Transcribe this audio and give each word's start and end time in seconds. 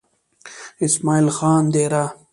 اسمعيل 0.85 1.27
خان 1.37 1.65
ديره 1.73 2.05